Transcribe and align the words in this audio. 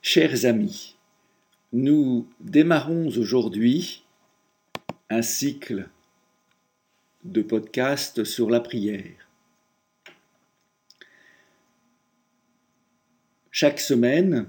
Chers 0.00 0.46
amis, 0.46 0.96
nous 1.72 2.28
démarrons 2.40 3.08
aujourd'hui 3.08 4.04
un 5.10 5.22
cycle 5.22 5.88
de 7.24 7.42
podcasts 7.42 8.22
sur 8.22 8.48
la 8.48 8.60
prière. 8.60 9.28
Chaque 13.50 13.80
semaine, 13.80 14.48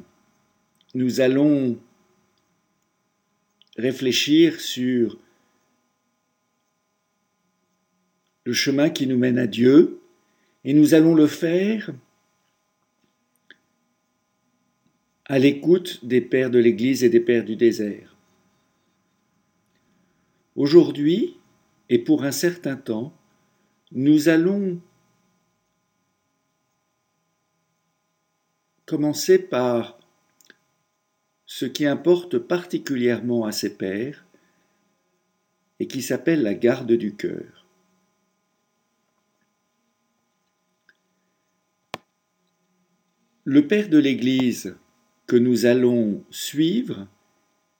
nous 0.93 1.19
allons 1.19 1.79
réfléchir 3.75 4.61
sur 4.61 5.17
le 8.43 8.53
chemin 8.53 8.91
qui 8.91 9.07
nous 9.07 9.17
mène 9.17 9.39
à 9.39 9.47
Dieu, 9.47 9.99
et 10.63 10.73
nous 10.73 10.93
allons 10.93 11.15
le 11.15 11.27
faire 11.27 11.91
à 15.29 15.37
l'écoute 15.37 16.03
des 16.03 16.21
pères 16.21 16.49
de 16.49 16.57
l'Église 16.57 17.03
et 17.03 17.09
des 17.09 17.19
pères 17.19 17.45
du 17.45 17.55
désert. 17.55 18.15
Aujourd'hui, 20.55 21.37
et 21.87 21.99
pour 21.99 22.23
un 22.23 22.31
certain 22.31 22.75
temps, 22.75 23.13
nous 23.91 24.27
allons 24.27 24.81
commencer 28.87 29.37
par 29.37 29.99
ce 31.45 31.65
qui 31.65 31.85
importe 31.85 32.39
particulièrement 32.39 33.45
à 33.45 33.51
ces 33.51 33.77
pères 33.77 34.25
et 35.79 35.87
qui 35.87 36.01
s'appelle 36.01 36.41
la 36.41 36.55
garde 36.55 36.91
du 36.91 37.13
cœur. 37.13 37.67
Le 43.43 43.67
père 43.67 43.89
de 43.89 43.99
l'Église 43.99 44.75
que 45.29 45.35
nous 45.35 45.67
allons 45.67 46.23
suivre 46.31 47.07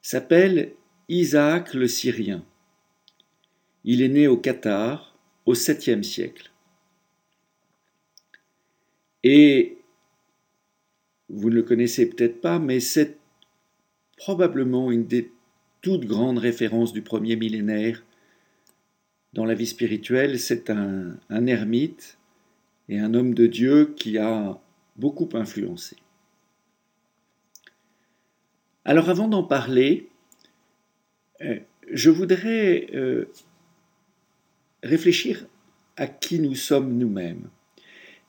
s'appelle 0.03 0.73
Isaac 1.09 1.73
le 1.73 1.87
Syrien. 1.87 2.45
Il 3.83 4.03
est 4.03 4.07
né 4.07 4.27
au 4.27 4.37
Qatar 4.37 5.17
au 5.47 5.55
7e 5.55 6.03
siècle. 6.03 6.51
Et 9.23 9.77
vous 11.27 11.49
ne 11.49 11.55
le 11.55 11.63
connaissez 11.63 12.07
peut-être 12.07 12.39
pas, 12.39 12.59
mais 12.59 12.79
c'est 12.79 13.17
probablement 14.15 14.91
une 14.91 15.07
des 15.07 15.31
toutes 15.81 16.05
grandes 16.05 16.37
références 16.37 16.93
du 16.93 17.01
premier 17.01 17.35
millénaire 17.35 18.03
dans 19.33 19.45
la 19.45 19.55
vie 19.55 19.65
spirituelle. 19.65 20.39
C'est 20.39 20.69
un, 20.69 21.17
un 21.31 21.47
ermite 21.47 22.19
et 22.89 22.99
un 22.99 23.15
homme 23.15 23.33
de 23.33 23.47
Dieu 23.47 23.95
qui 23.97 24.19
a 24.19 24.61
beaucoup 24.97 25.29
influencé. 25.33 25.95
Alors 28.89 29.11
avant 29.11 29.27
d'en 29.27 29.43
parler, 29.43 30.09
euh, 31.41 31.59
je 31.91 32.09
voudrais 32.09 32.87
euh, 32.95 33.25
réfléchir 34.81 35.45
à 35.95 36.07
qui 36.07 36.39
nous 36.39 36.55
sommes 36.55 36.97
nous-mêmes. 36.97 37.49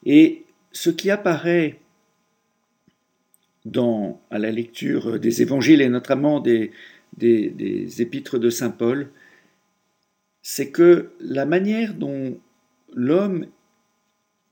Et 0.05 0.45
ce 0.71 0.91
qui 0.91 1.11
apparaît 1.11 1.81
dans, 3.65 4.21
à 4.29 4.39
la 4.39 4.51
lecture 4.51 5.19
des 5.19 5.41
évangiles 5.41 5.81
et 5.81 5.89
notamment 5.89 6.41
des, 6.41 6.73
des 7.17 8.03
épîtres 8.03 8.37
de 8.37 8.51
Saint 8.51 8.69
Paul, 8.69 9.09
c'est 10.43 10.71
que 10.71 11.13
la 11.21 11.47
manière 11.47 11.95
dont 11.95 12.39
l'homme 12.93 13.47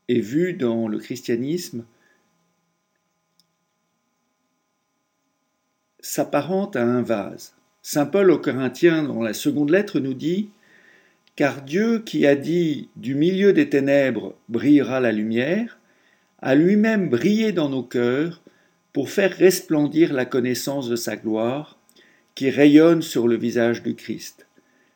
est 0.09 0.20
vu 0.20 0.55
dans 0.55 0.89
le 0.89 1.01
christianisme 1.01 1.84
s'apparente 6.01 6.77
à 6.77 6.85
un 6.85 7.03
vase. 7.03 7.55
Saint 7.83 8.07
Paul 8.07 8.31
aux 8.31 8.39
Corinthiens, 8.39 9.03
dans 9.03 9.23
la 9.23 9.35
seconde 9.35 9.71
lettre, 9.71 10.01
nous 10.01 10.15
dit 10.15 10.51
Car 11.37 11.63
Dieu 11.63 12.01
qui 12.01 12.27
a 12.27 12.36
dit 12.36 12.89
Du 12.97 13.14
milieu 13.14 13.53
des 13.53 13.69
ténèbres 13.69 14.35
brillera 14.48 15.01
la 15.01 15.13
lumière, 15.13 15.79
a 16.41 16.55
lui-même 16.55 17.08
brillé 17.08 17.53
dans 17.53 17.69
nos 17.69 17.83
cœurs 17.83 18.42
pour 18.92 19.11
faire 19.11 19.33
resplendir 19.33 20.13
la 20.13 20.25
connaissance 20.25 20.89
de 20.89 20.97
sa 20.97 21.17
gloire 21.17 21.79
qui 22.35 22.51
rayonne 22.51 23.03
sur 23.03 23.27
le 23.27 23.37
visage 23.37 23.83
du 23.83 23.95
Christ. 23.95 24.47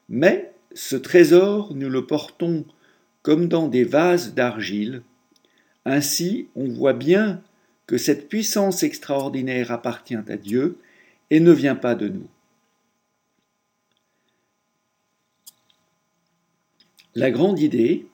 Mais 0.09 0.53
ce 0.75 0.97
trésor, 0.97 1.75
nous 1.75 1.89
le 1.89 2.07
portons 2.07 2.65
comme 3.23 3.49
dans 3.49 3.69
des 3.69 3.85
vases 3.85 4.35
d'argile. 4.35 5.03
Ainsi, 5.85 6.49
on 6.55 6.69
voit 6.69 6.93
bien 6.93 7.41
que 7.87 7.99
cette 7.99 8.29
puissance 8.29 8.83
extraordinaire 8.83 9.73
appartient 9.73 10.15
à 10.15 10.37
Dieu 10.37 10.79
et 11.33 11.41
ne 11.41 11.51
vient 11.51 11.77
pas 11.77 11.95
de 11.95 12.09
nous. 12.09 12.29
La 17.15 17.31
grande 17.31 17.59
idée, 17.59 18.07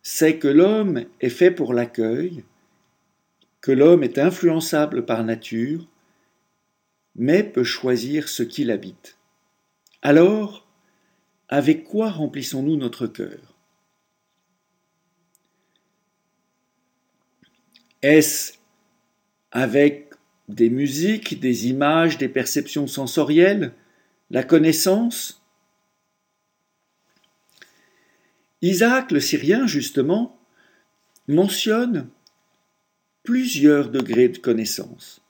c'est 0.00 0.38
que 0.38 0.48
l'homme 0.48 1.04
est 1.20 1.28
fait 1.28 1.50
pour 1.50 1.74
l'accueil, 1.74 2.42
que 3.60 3.70
l'homme 3.70 4.02
est 4.02 4.16
influençable 4.16 5.04
par 5.04 5.24
nature, 5.24 5.86
mais 7.16 7.42
peut 7.42 7.64
choisir 7.64 8.30
ce 8.30 8.42
qu'il 8.42 8.70
habite. 8.70 9.18
Alors, 10.00 10.66
avec 11.50 11.84
quoi 11.84 12.08
remplissons-nous 12.08 12.76
notre 12.76 13.06
cœur? 13.06 13.54
Est-ce 18.00 18.54
avec 19.50 20.07
des 20.48 20.70
musiques, 20.70 21.40
des 21.40 21.68
images, 21.68 22.18
des 22.18 22.28
perceptions 22.28 22.86
sensorielles, 22.86 23.72
la 24.30 24.42
connaissance. 24.42 25.42
Isaac 28.62 29.12
le 29.12 29.20
Syrien, 29.20 29.66
justement, 29.66 30.38
mentionne 31.28 32.08
plusieurs 33.22 33.90
degrés 33.90 34.30
de 34.30 34.38
connaissance. 34.38 35.20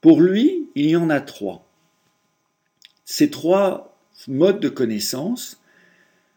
Pour 0.00 0.20
lui, 0.20 0.70
il 0.74 0.86
y 0.86 0.96
en 0.96 1.10
a 1.10 1.20
trois. 1.20 1.70
Ces 3.04 3.30
trois 3.30 3.98
modes 4.28 4.60
de 4.60 4.68
connaissance 4.68 5.60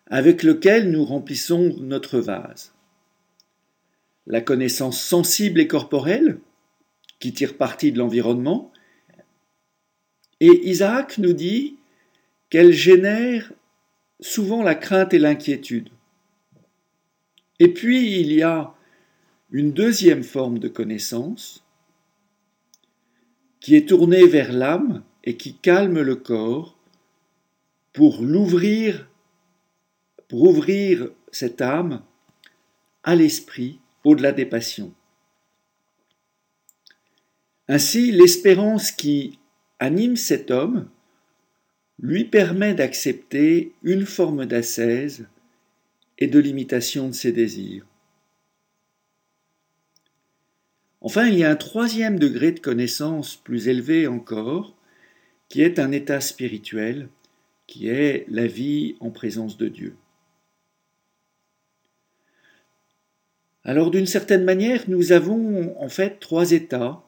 avec 0.08 0.44
lesquels 0.44 0.92
nous 0.92 1.06
remplissons 1.06 1.76
notre 1.80 2.20
vase. 2.20 2.74
La 4.28 4.42
connaissance 4.42 5.02
sensible 5.02 5.60
et 5.60 5.68
corporelle, 5.68 6.40
qui 7.20 7.34
tire 7.34 7.58
parti 7.58 7.92
de 7.92 8.00
l'environnement. 8.00 8.72
Et 10.40 10.70
Isaac 10.70 11.18
nous 11.18 11.34
dit 11.34 11.78
qu'elle 12.50 12.72
génère 12.72 13.52
souvent 14.20 14.64
la 14.64 14.76
crainte 14.76 15.14
et 15.14 15.20
l'inquiétude. 15.20 15.90
Et 17.60 17.68
puis 17.68 18.20
il 18.20 18.32
y 18.32 18.42
a 18.42 18.74
une 19.52 19.74
deuxième 19.74 20.24
forme 20.24 20.60
de 20.60 20.68
connaissance 20.68 21.64
qui 23.60 23.76
est 23.76 23.90
tournée 23.90 24.26
vers 24.26 24.54
l'âme 24.54 25.04
et 25.24 25.36
qui 25.36 25.56
calme 25.56 26.02
le 26.02 26.16
corps 26.16 26.78
pour 27.92 28.22
l'ouvrir, 28.22 29.10
pour 30.28 30.44
ouvrir 30.44 31.10
cette 31.32 31.62
âme 31.62 32.02
à 33.04 33.16
l'esprit 33.16 33.80
au-delà 34.04 34.32
des 34.32 34.46
passions. 34.46 34.94
Ainsi, 37.72 38.12
l'espérance 38.12 38.92
qui 38.92 39.38
anime 39.78 40.16
cet 40.16 40.50
homme 40.50 40.90
lui 42.00 42.26
permet 42.26 42.74
d'accepter 42.74 43.74
une 43.84 44.08
forme 44.08 44.48
d'ascèse 44.48 45.28
et 46.18 46.26
de 46.26 46.40
limitation 46.40 47.10
de 47.10 47.14
ses 47.14 47.32
désirs. 47.32 47.86
Enfin, 51.02 51.28
il 51.28 51.38
y 51.38 51.44
a 51.44 51.52
un 51.52 51.56
troisième 51.56 52.18
degré 52.18 52.52
de 52.52 52.60
connaissance 52.60 53.36
plus 53.36 53.68
élevé 53.68 54.08
encore, 54.08 54.76
qui 55.48 55.62
est 55.62 55.78
un 55.78 55.92
état 55.92 56.22
spirituel, 56.22 57.08
qui 57.68 57.88
est 57.88 58.26
la 58.30 58.48
vie 58.48 58.96
en 59.00 59.12
présence 59.12 59.58
de 59.58 59.68
Dieu. 59.68 59.96
Alors 63.64 63.92
d'une 63.92 64.08
certaine 64.08 64.44
manière, 64.44 64.90
nous 64.90 65.12
avons 65.12 65.80
en 65.80 65.90
fait 65.90 66.20
trois 66.20 66.52
états 66.52 67.04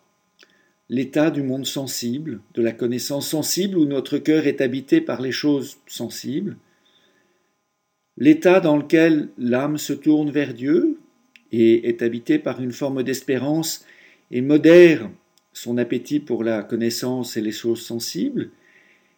l'état 0.91 1.31
du 1.31 1.41
monde 1.41 1.65
sensible, 1.65 2.41
de 2.53 2.61
la 2.61 2.73
connaissance 2.73 3.29
sensible 3.29 3.77
où 3.77 3.85
notre 3.85 4.17
cœur 4.17 4.45
est 4.45 4.59
habité 4.59 4.99
par 4.99 5.21
les 5.21 5.31
choses 5.31 5.77
sensibles, 5.88 6.57
l'état 8.17 8.59
dans 8.59 8.75
lequel 8.75 9.29
l'âme 9.38 9.77
se 9.77 9.93
tourne 9.93 10.29
vers 10.31 10.53
Dieu 10.53 10.99
et 11.53 11.88
est 11.88 12.01
habité 12.01 12.39
par 12.39 12.61
une 12.61 12.73
forme 12.73 13.03
d'espérance 13.03 13.85
et 14.31 14.41
modère 14.41 15.09
son 15.53 15.77
appétit 15.77 16.19
pour 16.19 16.43
la 16.43 16.61
connaissance 16.61 17.37
et 17.37 17.41
les 17.41 17.53
choses 17.53 17.81
sensibles, 17.81 18.51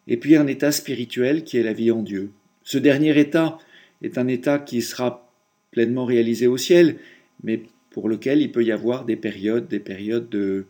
et 0.07 0.17
puis 0.17 0.35
un 0.35 0.45
état 0.45 0.71
spirituel 0.71 1.43
qui 1.43 1.57
est 1.57 1.63
la 1.63 1.73
vie 1.73 1.89
en 1.89 2.03
Dieu. 2.03 2.29
Ce 2.61 2.77
dernier 2.77 3.19
état 3.19 3.57
est 4.03 4.19
un 4.19 4.27
état 4.27 4.59
qui 4.59 4.83
sera 4.83 5.27
pleinement 5.71 6.05
réalisé 6.05 6.45
au 6.45 6.57
ciel, 6.57 6.97
mais 7.41 7.63
pour 7.89 8.09
lequel 8.09 8.43
il 8.43 8.51
peut 8.51 8.63
y 8.63 8.71
avoir 8.71 9.05
des 9.05 9.15
périodes, 9.15 9.67
des 9.67 9.79
périodes 9.79 10.29
de, 10.29 10.67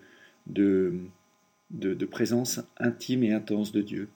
de, 0.47 0.93
de, 1.71 2.05
présence 2.05 2.59
intime 2.77 3.23
et 3.23 3.33
intense 3.33 3.71
de 3.71 3.81
Dieu. 3.81 4.09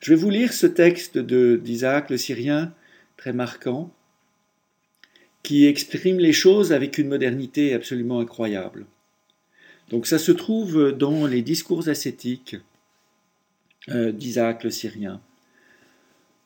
Je 0.00 0.10
vais 0.14 0.20
vous 0.20 0.30
lire 0.30 0.52
ce 0.52 0.66
texte 0.66 1.18
d'Isaac 1.18 2.10
le 2.10 2.16
Syrien, 2.16 2.74
très 3.16 3.32
marquant, 3.32 3.92
qui 5.42 5.66
exprime 5.66 6.18
les 6.18 6.32
choses 6.32 6.72
avec 6.72 6.98
une 6.98 7.08
modernité 7.08 7.74
absolument 7.74 8.20
incroyable. 8.20 8.86
Donc 9.90 10.06
ça 10.06 10.18
se 10.18 10.32
trouve 10.32 10.92
dans 10.92 11.26
les 11.26 11.42
discours 11.42 11.88
ascétiques 11.88 12.56
euh, 13.88 14.12
d'Isaac 14.12 14.64
le 14.64 14.70
Syrien. 14.70 15.20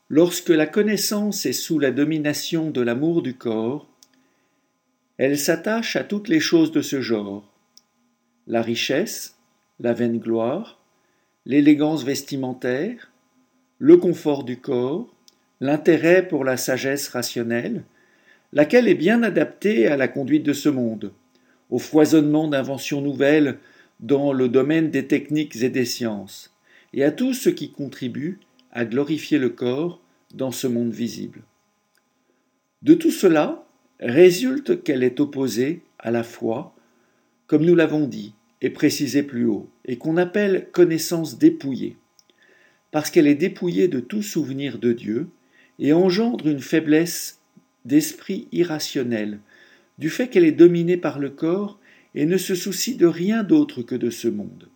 Lorsque 0.09 0.51
la 0.51 0.67
connaissance 0.67 1.47
est 1.47 1.53
sous 1.53 1.79
la 1.79 1.91
domination 1.91 2.71
de 2.71 2.81
l'amour 2.81 3.23
du 3.23 3.35
corps, 3.35 3.89
elle 5.17 5.39
s'attache 5.39 5.97
à 5.97 6.05
toutes 6.05 6.29
les 6.29 6.41
choses 6.41 6.73
de 6.73 6.83
ce 6.83 7.01
genre 7.01 7.54
la 8.47 8.63
richesse, 8.63 9.37
la 9.81 9.93
vaine 9.93 10.19
gloire, 10.19 10.81
l'élégance 11.47 12.05
vestimentaire, 12.05 13.11
le 13.79 13.97
confort 13.97 14.45
du 14.45 14.59
corps, 14.59 15.15
l'intérêt 15.61 16.27
pour 16.27 16.45
la 16.45 16.57
sagesse 16.57 17.09
rationnelle, 17.09 17.85
laquelle 18.53 18.89
est 18.89 18.95
bien 18.95 19.23
adaptée 19.23 19.87
à 19.87 19.97
la 19.97 20.09
conduite 20.09 20.45
de 20.45 20.53
ce 20.53 20.69
monde, 20.69 21.13
au 21.71 21.79
foisonnement 21.79 22.49
d'inventions 22.49 23.01
nouvelles 23.01 23.59
dans 24.01 24.33
le 24.33 24.49
domaine 24.49 24.91
des 24.91 25.07
techniques 25.07 25.57
et 25.57 25.71
des 25.71 25.85
sciences, 25.85 26.55
et 26.93 27.05
à 27.05 27.11
tout 27.11 27.35
ce 27.35 27.49
qui 27.49 27.71
contribue 27.71 28.39
à 28.73 28.85
glorifier 28.85 29.39
le 29.39 29.51
corps 29.51 30.01
dans 30.35 30.53
ce 30.53 30.67
monde 30.67 30.93
visible. 30.93 31.43
De 32.83 32.95
tout 32.95 33.11
cela 33.11 33.67
résulte 34.01 34.83
qu'elle 34.83 35.03
est 35.03 35.21
opposée 35.21 35.83
à 35.99 36.11
la 36.11 36.23
foi, 36.23 36.74
comme 37.47 37.65
nous 37.65 37.75
l'avons 37.75 38.07
dit 38.07 38.35
et 38.61 38.71
précisé 38.71 39.23
plus 39.23 39.47
haut, 39.47 39.69
et 39.85 39.99
qu'on 39.99 40.17
appelle 40.17 40.69
connaissance 40.73 41.39
dépouillée, 41.39 41.97
parce 42.91 43.11
qu'elle 43.11 43.27
est 43.27 43.35
dépouillée 43.35 43.89
de 43.89 44.01
tout 44.01 44.23
souvenir 44.23 44.79
de 44.79 44.93
Dieu 44.93 45.29
et 45.79 45.93
engendre 45.93 46.47
une 46.47 46.61
faiblesse 46.61 47.41
d'esprit 47.85 48.49
irrationnel, 48.53 49.41
du 49.99 50.09
fait 50.09 50.29
qu'elle 50.29 50.45
est 50.45 50.53
dominée 50.53 50.97
par 50.97 51.19
le 51.19 51.31
corps 51.31 51.79
et 52.15 52.27
ne 52.27 52.37
se 52.37 52.55
soucie 52.55 52.97
de 52.97 53.07
rien 53.07 53.43
d'autre 53.43 53.83
que 53.83 53.95
de 53.95 54.11
ce 54.11 54.29
monde. 54.29 54.69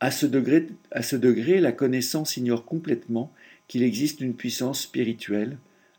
À 0.00 0.10
ce 0.10 0.26
degré, 0.26 0.68
à 0.90 1.02
ce 1.02 1.16
degré 1.16 1.60
la 1.60 1.72
connaissance 1.72 2.36
ignore 2.36 2.64
complètement 2.64 3.32
qu'il 3.68 3.82
existe 3.82 4.20
une 4.20 4.34
puissance 4.34 4.82
spirituelle, 4.82 5.58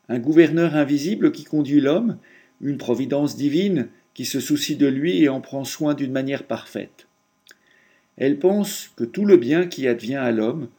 un 0.10 0.20
gouverneur 0.20 0.76
invisible 0.76 1.32
qui 1.32 1.44
conduit 1.44 1.82
l'homme, 1.82 2.18
une 2.62 2.78
providence 2.78 3.36
divine 3.36 3.88
qui 4.14 4.26
se 4.26 4.40
soucie 4.40 4.76
de 4.76 4.88
lui 4.88 5.24
et 5.24 5.30
en 5.30 5.42
prend 5.42 5.64
soin 5.64 5.94
d'une 5.94 6.12
manière 6.12 6.44
parfaite. 6.44 7.08
Elle 8.18 8.38
pense 8.38 8.92
que 8.96 9.04
tout 9.04 9.26
le 9.26 9.38
bien 9.38 9.66
qui 9.68 9.88
advient 9.88 10.16
à 10.16 10.32
l'homme, 10.32 10.70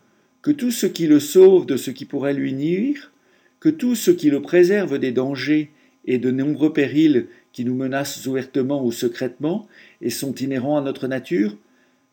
que 0.42 0.50
tout 0.50 0.70
ce 0.70 0.86
qui 0.86 1.06
le 1.06 1.20
sauve 1.20 1.66
de 1.66 1.76
ce 1.76 1.90
qui 1.90 2.04
pourrait 2.04 2.34
lui 2.34 2.52
nuire, 2.52 3.12
que 3.60 3.68
tout 3.68 3.94
ce 3.94 4.10
qui 4.10 4.30
le 4.30 4.42
préserve 4.42 4.98
des 4.98 5.10
dangers 5.10 5.70
et 6.04 6.18
de 6.18 6.30
nombreux 6.30 6.72
périls 6.72 7.26
qui 7.52 7.64
nous 7.64 7.74
menacent 7.74 8.26
ouvertement 8.26 8.84
ou 8.84 8.92
secrètement 8.92 9.66
et 10.00 10.10
sont 10.10 10.34
inhérents 10.34 10.76
à 10.76 10.82
notre 10.82 11.08
nature, 11.08 11.56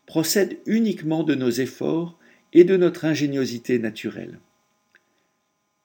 procède 0.06 0.58
uniquement 0.66 1.24
de 1.24 1.36
nos 1.36 1.50
efforts 1.50 2.18
et 2.54 2.64
de 2.64 2.78
notre 2.78 3.06
ingéniosité 3.06 3.80
naturelle. 3.80 4.40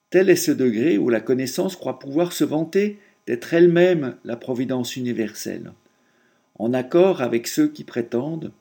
Tel 0.09 0.29
est 0.29 0.37
ce 0.37 0.51
degré 0.51 0.97
où 0.97 1.09
la 1.09 1.19
connaissance 1.19 1.75
croit 1.75 1.99
pouvoir 1.99 2.31
se 2.31 2.43
vanter 2.43 2.97
d'être 3.27 3.53
elle-même 3.53 4.15
la 4.23 4.37
providence 4.37 4.95
universelle, 4.95 5.73
en 6.55 6.73
accord 6.73 7.21
avec 7.21 7.47
ceux 7.47 7.67
qui 7.67 7.83
prétendent 7.83 8.51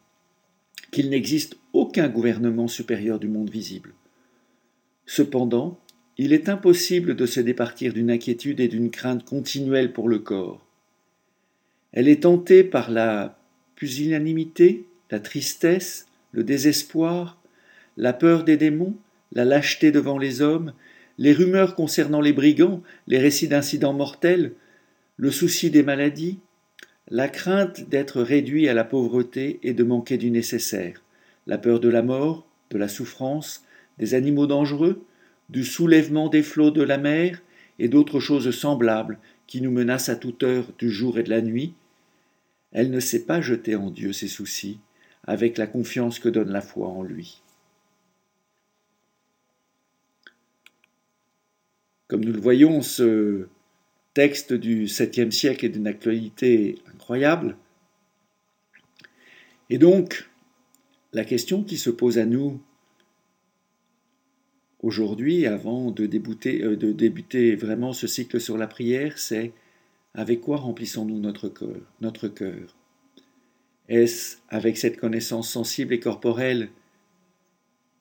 qu'il 0.91 1.09
n'existe 1.09 1.57
aucun 1.73 2.09
gouvernement 2.09 2.69
supérieur 2.69 3.19
du 3.19 3.29
monde 3.29 3.51
visible. 3.51 3.95
Cependant, 5.07 5.79
il 6.19 6.33
est 6.33 6.49
impossible 6.49 7.15
de 7.15 7.27
se 7.27 7.41
départir 7.41 7.93
d'une 7.93 8.11
inquiétude 8.11 8.61
et 8.61 8.69
d'une 8.69 8.91
crainte 8.91 9.25
continuelle 9.25 9.93
pour 9.93 10.09
le 10.09 10.19
corps. 10.19 10.67
Elle 11.93 12.09
est 12.09 12.23
tentée 12.23 12.65
par 12.65 12.91
la 12.91 13.39
pusillanimité, 13.77 14.87
la 15.11 15.21
tristesse, 15.21 16.07
le 16.33 16.43
désespoir, 16.43 17.39
la 17.97 18.13
peur 18.13 18.45
des 18.45 18.57
démons, 18.57 18.97
la 19.33 19.45
lâcheté 19.45 19.93
devant 19.93 20.19
les 20.19 20.43
hommes, 20.43 20.73
les 21.19 21.33
rumeurs 21.33 21.75
concernant 21.75 22.21
les 22.21 22.33
brigands, 22.33 22.83
les 23.07 23.19
récits 23.19 23.49
d'incidents 23.49 23.93
mortels, 23.93 24.53
le 25.17 25.31
souci 25.31 25.71
des 25.71 25.83
maladies, 25.83 26.39
la 27.09 27.29
crainte 27.29 27.89
d'être 27.89 28.21
réduit 28.21 28.69
à 28.69 28.75
la 28.75 28.85
pauvreté 28.85 29.61
et 29.63 29.73
de 29.73 29.85
manquer 29.85 30.19
du 30.19 30.31
nécessaire, 30.31 31.03
la 31.47 31.59
peur 31.59 31.81
de 31.81 31.89
la 31.89 32.03
mort, 32.03 32.47
de 32.71 32.79
la 32.79 32.89
souffrance, 32.89 33.65
des 33.99 34.15
animaux 34.15 34.47
dangereux, 34.47 35.05
du 35.49 35.65
soulèvement 35.65 36.29
des 36.29 36.43
flots 36.43 36.71
de 36.71 36.83
la 36.83 36.99
mer 36.99 37.43
et 37.79 37.89
d'autres 37.89 38.21
choses 38.21 38.51
semblables 38.51 39.19
qui 39.47 39.61
nous 39.61 39.71
menacent 39.71 40.09
à 40.09 40.17
toute 40.17 40.43
heure 40.43 40.73
du 40.79 40.91
jour 40.91 41.19
et 41.19 41.23
de 41.23 41.31
la 41.31 41.41
nuit, 41.41 41.75
elle 42.73 42.91
ne 42.91 43.01
sait 43.01 43.25
pas 43.25 43.41
jeter 43.41 43.77
en 43.77 43.91
Dieu 43.91 44.13
ses 44.13 44.29
soucis, 44.29 44.81
avec 45.25 45.57
la 45.57 45.67
confiance 45.67 46.19
que 46.19 46.29
donne 46.29 46.51
la 46.51 46.61
foi 46.61 46.89
en 46.89 47.03
lui. 47.03 47.43
Comme 52.09 52.25
nous 52.25 52.33
le 52.33 52.41
voyons, 52.41 52.83
ce 52.83 53.49
texte 54.15 54.53
du 54.53 54.87
7e 54.87 55.31
siècle 55.31 55.67
est 55.67 55.71
d'une 55.71 55.87
actualité 55.87 56.79
incroyable. 56.95 57.57
Et 59.69 59.79
donc, 59.79 60.29
la 61.13 61.25
question 61.25 61.65
qui 61.65 61.77
se 61.77 61.91
pose 61.91 62.19
à 62.19 62.25
nous 62.25 62.61
aujourd'hui, 64.83 65.47
avant 65.47 65.91
de, 65.91 66.05
euh, 66.05 66.77
débuter 66.77 67.57
vraiment 67.57 67.93
ce 67.93 68.07
cycle 68.07 68.41
sur 68.41 68.57
la 68.57 68.69
prière, 68.69 69.19
c'est 69.19 69.53
avec 70.15 70.41
quoi 70.41 70.59
remplissons-nous 70.59 71.19
notre 71.19 71.49
cœur, 71.49 71.81
notre 72.01 72.29
cœur? 72.29 72.77
Est-ce 73.89 74.37
avec 74.49 74.79
cette 74.79 74.97
connaissance 74.97 75.51
sensible 75.51 75.95
et 75.95 76.01
corporelle 76.01 76.71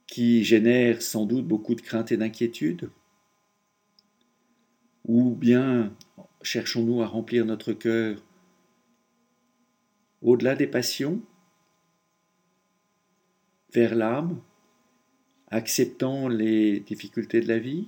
qui 0.07 0.43
génère 0.43 1.01
sans 1.01 1.25
doute 1.25 1.47
beaucoup 1.47 1.75
de 1.75 1.81
crainte 1.81 2.11
et 2.11 2.17
d'inquiétude 2.17 2.89
Ou 5.07 5.35
bien 5.35 5.93
cherchons-nous 6.41 7.01
à 7.01 7.07
remplir 7.07 7.45
notre 7.45 7.73
cœur 7.73 8.23
au-delà 10.21 10.55
des 10.55 10.67
passions, 10.67 11.21
vers 13.71 13.93
l'âme, 13.93 14.41
acceptant 15.49 16.27
les 16.27 16.79
difficultés 16.79 17.41
de 17.41 17.47
la 17.47 17.59
vie? 17.59 17.87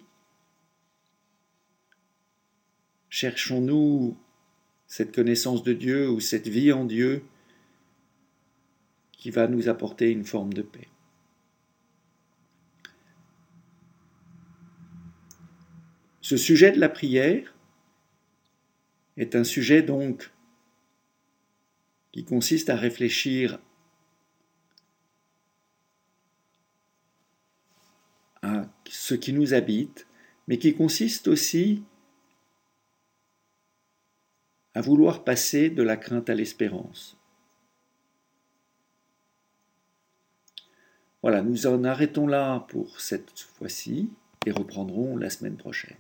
Cherchons-nous 3.10 4.16
cette 4.86 5.16
connaissance 5.16 5.64
de 5.64 5.74
Dieu 5.74 6.10
ou 6.10 6.20
cette 6.20 6.48
vie 6.48 6.72
en 6.72 6.86
Dieu 6.86 7.24
qui 9.14 9.32
va 9.32 9.48
nous 9.48 9.70
apporter 9.70 10.12
une 10.12 10.26
forme 10.26 10.54
de 10.54 10.62
paix? 10.62 10.88
Ce 16.28 16.36
sujet 16.36 16.74
de 16.74 16.80
la 16.82 16.90
prière 16.90 17.56
est 19.16 19.34
un 19.34 19.46
sujet 19.46 19.82
donc 19.82 20.34
qui 22.12 22.26
consiste 22.26 22.70
à 22.70 22.76
réfléchir 22.76 23.60
à 28.42 28.66
ce 28.90 29.14
qui 29.14 29.32
nous 29.32 29.54
habite, 29.54 30.06
mais 30.50 30.58
qui 30.58 30.76
consiste 30.76 31.30
aussi 31.30 31.86
à 34.74 34.82
vouloir 34.82 35.24
passer 35.24 35.70
de 35.70 35.82
la 35.82 35.96
crainte 35.96 36.30
à 36.30 36.36
l'espérance. 36.36 37.18
Voilà, 41.22 41.42
nous 41.42 41.68
en 41.68 41.86
arrêtons 41.86 42.28
là 42.28 42.66
pour 42.68 43.00
cette 43.00 43.40
fois-ci 43.40 44.10
et 44.46 44.52
reprendrons 44.52 45.16
la 45.16 45.30
semaine 45.30 45.56
prochaine. 45.56 45.96